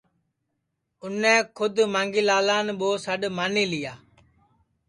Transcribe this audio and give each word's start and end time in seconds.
اُنے 1.03 1.33
کھود 1.55 1.75
مانگھی 1.93 2.21
لالان 2.29 2.67
ٻو 2.79 2.89
سڈؔ 3.05 3.21
مانی 3.37 3.63
لیا 3.71 3.93